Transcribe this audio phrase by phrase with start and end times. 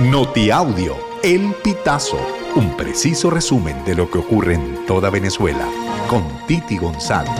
[0.00, 2.18] Notiaudio, El Pitazo,
[2.56, 5.68] un preciso resumen de lo que ocurre en toda Venezuela,
[6.08, 7.30] con Titi González.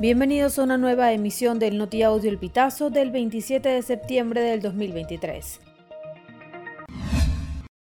[0.00, 5.67] Bienvenidos a una nueva emisión del Notiaudio El Pitazo del 27 de septiembre del 2023.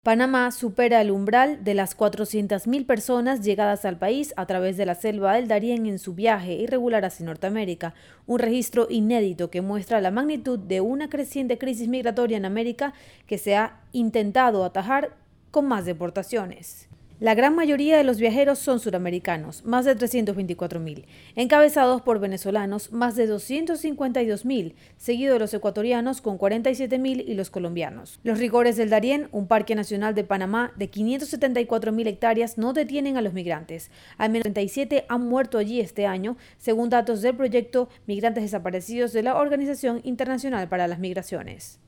[0.06, 4.94] Panamá supera el umbral de las 400.000 personas llegadas al país a través de la
[4.94, 7.96] selva del Darién en su viaje irregular hacia Norteamérica,
[8.28, 12.94] un registro inédito que muestra la magnitud de una creciente crisis migratoria en América
[13.26, 15.18] que se ha intentado atajar
[15.50, 16.88] con más deportaciones.
[17.22, 21.06] La gran mayoría de los viajeros son suramericanos, más de 324.000,
[21.38, 28.20] encabezados por venezolanos, más de 252.000, seguido de los ecuatorianos con 47.000 y los colombianos.
[28.23, 33.22] Los rigores del Darién, un parque nacional de Panamá de 574.000 hectáreas, no detienen a
[33.22, 33.92] los migrantes.
[34.18, 39.23] Al menos 37 han muerto allí este año, según datos del proyecto Migrantes Desaparecidos de
[39.23, 41.80] la Organización Internacional para las Migraciones.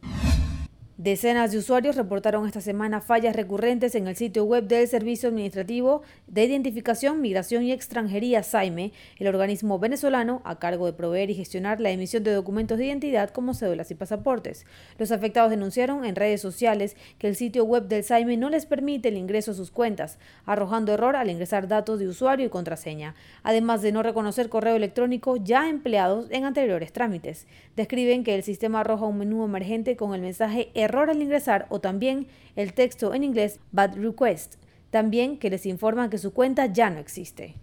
[0.98, 6.02] Decenas de usuarios reportaron esta semana fallas recurrentes en el sitio web del Servicio Administrativo
[6.26, 11.80] de Identificación, Migración y Extranjería, SAIME, el organismo venezolano a cargo de proveer y gestionar
[11.80, 14.66] la emisión de documentos de identidad como cédulas y pasaportes.
[14.98, 19.10] Los afectados denunciaron en redes sociales que el sitio web del SAIME no les permite
[19.10, 20.18] el ingreso a sus cuentas,
[20.48, 25.38] arrojando error al ingresar datos de usuario y contraseña, además de no reconocer correo electrónico
[25.38, 27.46] ya empleados en anteriores trámites.
[27.76, 31.80] Describen que el sistema arroja un menú emergente con el mensaje error al ingresar o
[31.80, 34.56] también el texto en inglés bad request.
[34.90, 37.56] También que les informan que su cuenta ya no existe.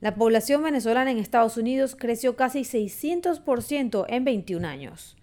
[0.00, 5.16] La población venezolana en Estados Unidos creció casi 600% en 21 años.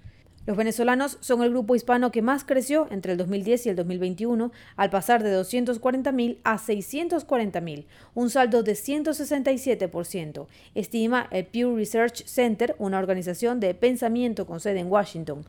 [0.46, 4.52] Los venezolanos son el grupo hispano que más creció entre el 2010 y el 2021,
[4.76, 12.76] al pasar de 240.000 a 640.000, un saldo de 167%, estima el Pew Research Center,
[12.78, 15.46] una organización de pensamiento con sede en Washington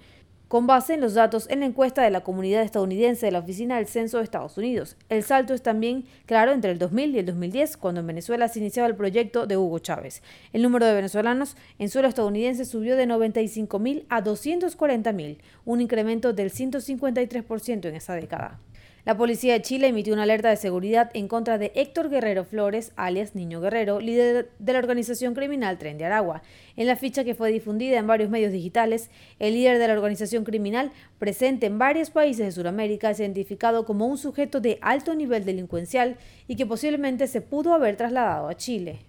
[0.55, 3.74] con base en los datos en la encuesta de la comunidad estadounidense de la Oficina
[3.74, 4.97] del Censo de Estados Unidos.
[5.08, 8.60] El salto es también claro entre el 2000 y el 2010, cuando en Venezuela se
[8.60, 10.22] iniciaba el proyecto de Hugo Chávez.
[10.53, 16.53] El número de venezolanos en suelo estadounidense subió de 95.000 a 240.000, un incremento del
[16.53, 18.60] 153% en esa década.
[19.04, 22.92] La policía de Chile emitió una alerta de seguridad en contra de Héctor Guerrero Flores,
[22.97, 26.41] alias Niño Guerrero, líder de la organización criminal Tren de Aragua.
[26.75, 30.44] En la ficha que fue difundida en varios medios digitales, el líder de la organización
[30.44, 35.44] criminal, presente en varios países de Sudamérica, es identificado como un sujeto de alto nivel
[35.44, 36.16] delincuencial
[36.48, 39.00] y que posiblemente se pudo haber trasladado a Chile.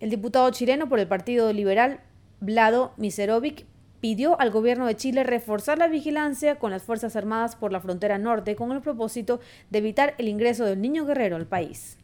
[0.00, 2.00] El diputado chileno por el Partido Liberal,
[2.40, 3.66] Vlado Miserovic,
[4.06, 8.18] pidió al gobierno de Chile reforzar la vigilancia con las Fuerzas Armadas por la frontera
[8.18, 9.40] norte con el propósito
[9.70, 11.98] de evitar el ingreso del niño guerrero al país.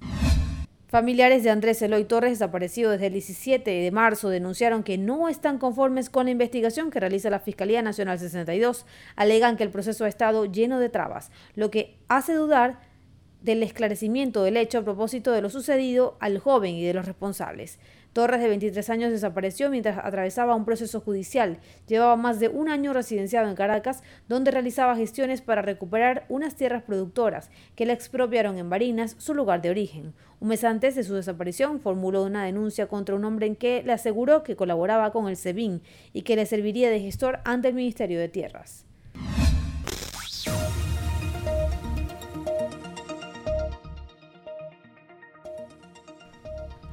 [0.88, 5.58] Familiares de Andrés Eloy Torres, desaparecido desde el 17 de marzo, denunciaron que no están
[5.58, 8.84] conformes con la investigación que realiza la Fiscalía Nacional 62.
[9.14, 12.80] Alegan que el proceso ha estado lleno de trabas, lo que hace dudar
[13.42, 17.78] del esclarecimiento del hecho a propósito de lo sucedido al joven y de los responsables.
[18.12, 21.58] Torres, de 23 años, desapareció mientras atravesaba un proceso judicial.
[21.86, 26.82] Llevaba más de un año residenciado en Caracas, donde realizaba gestiones para recuperar unas tierras
[26.82, 30.12] productoras que le expropiaron en Barinas, su lugar de origen.
[30.40, 33.92] Un mes antes de su desaparición, formuló una denuncia contra un hombre en que le
[33.92, 38.20] aseguró que colaboraba con el SEBIN y que le serviría de gestor ante el Ministerio
[38.20, 38.84] de Tierras.